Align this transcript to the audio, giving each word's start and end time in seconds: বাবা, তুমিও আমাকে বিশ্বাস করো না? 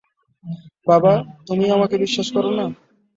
বাবা, 0.87 1.13
তুমিও 1.47 1.75
আমাকে 1.77 1.95
বিশ্বাস 2.03 2.27
করো 2.35 2.51
না? 2.51 2.65